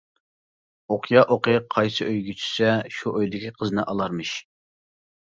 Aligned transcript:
ئوقيا 0.93 1.21
ئوقى 1.33 1.53
قايسى 1.75 2.07
ئۆيگە 2.11 2.35
چۈشسە، 2.39 2.71
شۇ 2.97 3.13
ئۆيدىكى 3.21 3.53
قىزنى 3.61 3.85
ئالارمىش. 3.93 4.33